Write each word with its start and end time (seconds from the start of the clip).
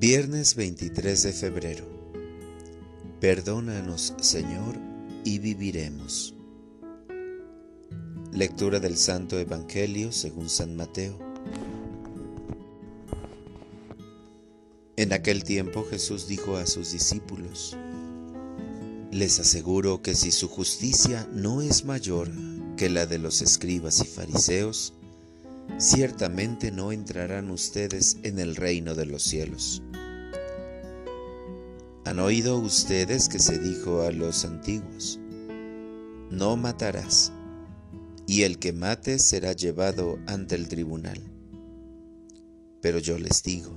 Viernes 0.00 0.54
23 0.54 1.24
de 1.24 1.32
febrero. 1.32 1.84
Perdónanos, 3.18 4.14
Señor, 4.20 4.76
y 5.24 5.40
viviremos. 5.40 6.36
Lectura 8.32 8.78
del 8.78 8.96
Santo 8.96 9.40
Evangelio 9.40 10.12
según 10.12 10.48
San 10.48 10.76
Mateo. 10.76 11.18
En 14.94 15.12
aquel 15.12 15.42
tiempo 15.42 15.84
Jesús 15.90 16.28
dijo 16.28 16.56
a 16.56 16.68
sus 16.68 16.92
discípulos, 16.92 17.76
Les 19.10 19.40
aseguro 19.40 20.00
que 20.00 20.14
si 20.14 20.30
su 20.30 20.46
justicia 20.46 21.28
no 21.32 21.60
es 21.60 21.84
mayor 21.84 22.30
que 22.76 22.88
la 22.88 23.06
de 23.06 23.18
los 23.18 23.42
escribas 23.42 24.00
y 24.00 24.04
fariseos, 24.04 24.92
ciertamente 25.76 26.70
no 26.70 26.92
entrarán 26.92 27.50
ustedes 27.50 28.18
en 28.22 28.38
el 28.38 28.54
reino 28.54 28.94
de 28.94 29.06
los 29.06 29.24
cielos. 29.24 29.82
Han 32.08 32.20
oído 32.20 32.58
ustedes 32.58 33.28
que 33.28 33.38
se 33.38 33.58
dijo 33.58 34.00
a 34.00 34.10
los 34.10 34.46
antiguos, 34.46 35.20
no 36.30 36.56
matarás, 36.56 37.34
y 38.26 38.44
el 38.44 38.58
que 38.58 38.72
mate 38.72 39.18
será 39.18 39.52
llevado 39.52 40.18
ante 40.26 40.54
el 40.54 40.68
tribunal. 40.68 41.20
Pero 42.80 42.98
yo 42.98 43.18
les 43.18 43.42
digo, 43.42 43.76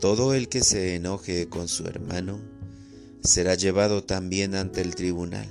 todo 0.00 0.32
el 0.32 0.48
que 0.48 0.64
se 0.64 0.94
enoje 0.94 1.46
con 1.46 1.68
su 1.68 1.86
hermano 1.86 2.40
será 3.22 3.54
llevado 3.54 4.02
también 4.02 4.54
ante 4.54 4.80
el 4.80 4.94
tribunal. 4.94 5.48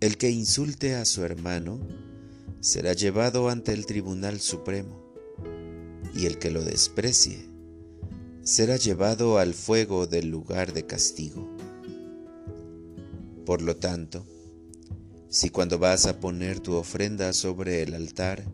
El 0.00 0.16
que 0.16 0.28
insulte 0.28 0.96
a 0.96 1.04
su 1.04 1.22
hermano 1.22 1.78
será 2.58 2.94
llevado 2.94 3.48
ante 3.48 3.74
el 3.74 3.86
Tribunal 3.86 4.40
Supremo, 4.40 5.14
y 6.16 6.26
el 6.26 6.40
que 6.40 6.50
lo 6.50 6.64
desprecie 6.64 7.47
será 8.48 8.78
llevado 8.78 9.36
al 9.36 9.52
fuego 9.52 10.06
del 10.06 10.30
lugar 10.30 10.72
de 10.72 10.86
castigo. 10.86 11.46
Por 13.44 13.60
lo 13.60 13.76
tanto, 13.76 14.24
si 15.28 15.50
cuando 15.50 15.78
vas 15.78 16.06
a 16.06 16.18
poner 16.18 16.58
tu 16.58 16.72
ofrenda 16.72 17.34
sobre 17.34 17.82
el 17.82 17.92
altar, 17.92 18.46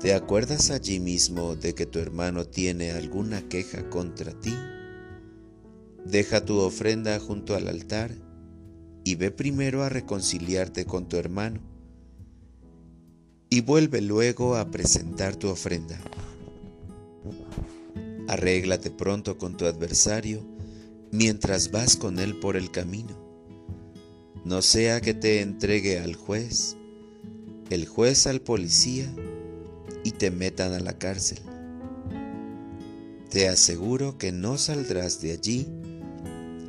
te 0.00 0.14
acuerdas 0.14 0.72
allí 0.72 0.98
mismo 0.98 1.54
de 1.54 1.76
que 1.76 1.86
tu 1.86 2.00
hermano 2.00 2.44
tiene 2.44 2.90
alguna 2.90 3.48
queja 3.48 3.88
contra 3.88 4.32
ti, 4.32 4.52
deja 6.04 6.44
tu 6.44 6.58
ofrenda 6.58 7.20
junto 7.20 7.54
al 7.54 7.68
altar 7.68 8.10
y 9.04 9.14
ve 9.14 9.30
primero 9.30 9.84
a 9.84 9.90
reconciliarte 9.90 10.86
con 10.86 11.08
tu 11.08 11.18
hermano 11.18 11.60
y 13.48 13.60
vuelve 13.60 14.00
luego 14.00 14.56
a 14.56 14.72
presentar 14.72 15.36
tu 15.36 15.50
ofrenda. 15.50 16.00
Arréglate 18.28 18.90
pronto 18.90 19.36
con 19.38 19.56
tu 19.56 19.66
adversario 19.66 20.42
mientras 21.10 21.70
vas 21.70 21.96
con 21.96 22.18
él 22.18 22.38
por 22.40 22.56
el 22.56 22.70
camino. 22.70 23.16
No 24.44 24.62
sea 24.62 25.00
que 25.00 25.14
te 25.14 25.40
entregue 25.40 25.98
al 25.98 26.16
juez, 26.16 26.76
el 27.70 27.86
juez 27.86 28.26
al 28.26 28.40
policía 28.40 29.12
y 30.04 30.10
te 30.12 30.30
metan 30.30 30.72
a 30.72 30.80
la 30.80 30.98
cárcel. 30.98 31.38
Te 33.30 33.48
aseguro 33.48 34.18
que 34.18 34.32
no 34.32 34.58
saldrás 34.58 35.20
de 35.20 35.32
allí 35.32 35.66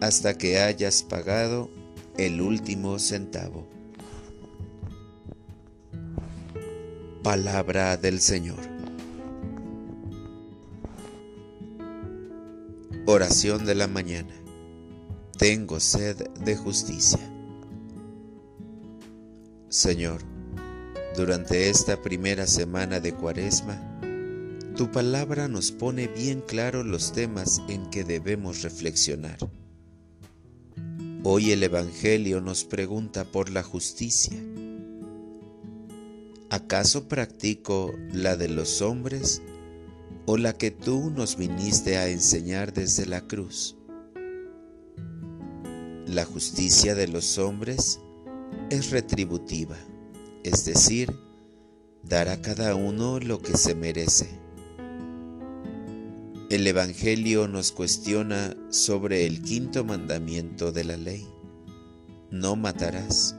hasta 0.02 0.38
que 0.38 0.59
hayas 0.59 1.03
pagado 1.03 1.69
el 2.17 2.42
último 2.42 2.97
centavo. 3.00 3.67
Palabra 7.23 7.97
del 7.97 8.22
Señor. 8.22 8.75
Oración 13.08 13.66
de 13.66 13.75
la 13.75 13.88
mañana. 13.88 14.34
Tengo 15.38 15.79
sed 15.79 16.28
de 16.44 16.56
justicia. 16.56 17.19
Señor, 19.69 20.22
durante 21.16 21.69
esta 21.69 22.02
primera 22.02 22.47
semana 22.47 23.00
de 23.00 23.13
Cuaresma, 23.13 23.79
tu 24.75 24.91
palabra 24.91 25.47
nos 25.47 25.72
pone 25.72 26.07
bien 26.07 26.41
claro 26.41 26.84
los 26.84 27.13
temas 27.13 27.62
en 27.69 27.90
que 27.90 28.03
debemos 28.03 28.63
reflexionar. 28.63 29.38
Hoy 31.24 31.52
el 31.52 31.63
Evangelio 31.63 32.41
nos 32.41 32.63
pregunta 32.63 33.25
por 33.25 33.50
la 33.50 33.63
justicia 33.63 34.38
¿Acaso 36.56 37.09
practico 37.09 37.94
la 38.13 38.38
de 38.38 38.47
los 38.47 38.81
hombres 38.81 39.41
o 40.25 40.38
la 40.38 40.53
que 40.53 40.72
tú 40.72 41.12
nos 41.12 41.38
viniste 41.38 41.97
a 41.97 42.09
enseñar 42.09 42.74
desde 42.74 43.06
la 43.06 43.22
cruz? 43.22 43.75
La 46.08 46.25
justicia 46.25 46.96
de 46.96 47.08
los 47.08 47.38
hombres 47.38 48.00
es 48.69 48.91
retributiva, 48.91 49.78
es 50.44 50.66
decir, 50.66 51.16
dar 52.03 52.30
a 52.30 52.41
cada 52.41 52.75
uno 52.75 53.19
lo 53.19 53.41
que 53.41 53.58
se 53.58 53.75
merece. 53.75 54.30
El 56.50 56.68
Evangelio 56.68 57.47
nos 57.47 57.72
cuestiona 57.72 58.56
sobre 58.69 59.25
el 59.25 59.41
quinto 59.41 59.84
mandamiento 59.84 60.72
de 60.72 60.84
la 60.84 60.97
ley. 60.97 61.28
No 62.30 62.56
matarás 62.56 63.35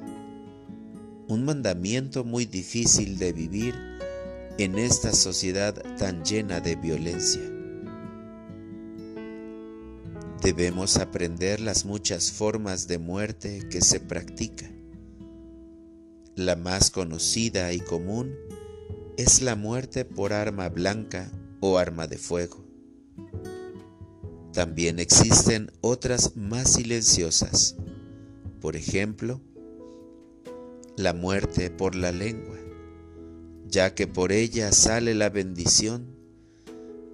un 1.29 1.45
mandamiento 1.45 2.25
muy 2.25 2.47
difícil 2.47 3.19
de 3.19 3.33
vivir 3.33 3.75
en 4.59 4.79
esta 4.79 5.13
sociedad 5.13 5.75
tan 5.99 6.25
llena 6.25 6.61
de 6.61 6.77
violencia. 6.77 7.43
Debemos 10.43 10.97
aprender 10.97 11.61
las 11.61 11.85
muchas 11.85 12.31
formas 12.31 12.87
de 12.89 12.99
muerte 12.99 13.67
que 13.71 13.81
se 13.81 14.01
practica. 14.01 14.71
La 16.35 16.57
más 16.57 16.91
conocida 16.91 17.73
y 17.73 17.81
común 17.81 18.35
es 19.17 19.43
la 19.43 19.57
muerte 19.57 20.05
por 20.05 20.33
arma 20.33 20.69
blanca 20.69 21.31
o 21.61 21.79
arma 21.79 22.07
de 22.07 22.19
fuego. 22.19 22.65
También 24.53 24.99
existen 24.99 25.71
otras 25.83 26.37
más 26.37 26.73
silenciosas, 26.73 27.77
por 28.61 28.77
ejemplo, 28.77 29.41
la 30.97 31.13
muerte 31.13 31.71
por 31.71 31.95
la 31.95 32.11
lengua, 32.11 32.57
ya 33.69 33.95
que 33.95 34.07
por 34.07 34.33
ella 34.33 34.73
sale 34.73 35.15
la 35.15 35.29
bendición, 35.29 36.07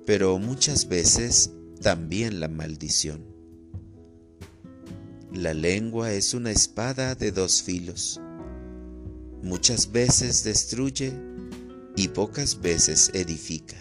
pero 0.06 0.38
muchas 0.38 0.88
veces 0.88 1.50
también 1.80 2.40
la 2.40 2.48
maldición. 2.48 3.24
La 5.32 5.54
lengua 5.54 6.12
es 6.12 6.34
una 6.34 6.50
espada 6.50 7.14
de 7.14 7.32
dos 7.32 7.62
filos. 7.62 8.20
Muchas 9.42 9.90
veces 9.90 10.44
destruye 10.44 11.12
y 11.96 12.08
pocas 12.08 12.60
veces 12.60 13.10
edifica. 13.14 13.76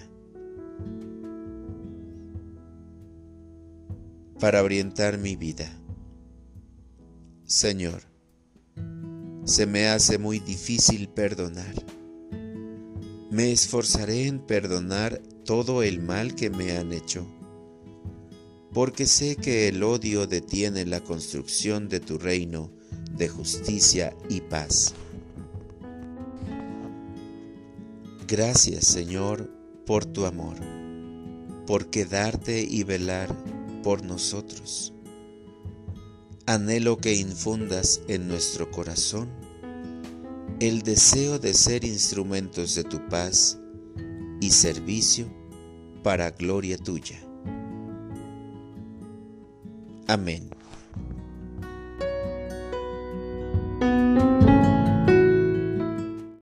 Para 4.39 4.63
orientar 4.63 5.17
mi 5.17 5.35
vida. 5.35 5.69
Señor, 7.45 8.01
se 9.43 9.65
me 9.65 9.87
hace 9.89 10.17
muy 10.17 10.39
difícil 10.39 11.09
perdonar. 11.09 11.75
Me 13.31 13.51
esforzaré 13.51 14.27
en 14.27 14.39
perdonar 14.39 15.19
todo 15.45 15.81
el 15.81 16.01
mal 16.01 16.35
que 16.35 16.51
me 16.51 16.77
han 16.77 16.93
hecho, 16.93 17.25
porque 18.73 19.07
sé 19.07 19.37
que 19.37 19.67
el 19.69 19.81
odio 19.81 20.27
detiene 20.27 20.85
la 20.85 20.99
construcción 20.99 21.89
de 21.89 21.99
tu 21.99 22.19
reino 22.19 22.69
de 23.17 23.27
justicia 23.27 24.15
y 24.29 24.41
paz. 24.41 24.93
Gracias 28.27 28.85
Señor 28.85 29.49
por 29.87 30.05
tu 30.05 30.27
amor, 30.27 30.57
por 31.65 31.89
quedarte 31.89 32.61
y 32.61 32.83
velar 32.83 33.35
por 33.81 34.03
nosotros 34.05 34.93
Anhelo 36.47 36.97
que 36.97 37.13
infundas 37.13 38.01
en 38.09 38.27
nuestro 38.27 38.71
corazón 38.71 39.29
el 40.61 40.83
deseo 40.83 41.39
de 41.39 41.55
ser 41.55 41.83
instrumentos 41.83 42.75
de 42.75 42.83
tu 42.83 43.03
paz 43.09 43.57
y 44.39 44.51
servicio 44.51 45.25
para 46.03 46.29
gloria 46.29 46.77
tuya. 46.77 47.19
Amén. 50.07 50.51